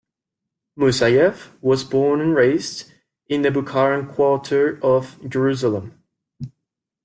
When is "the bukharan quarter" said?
3.43-4.79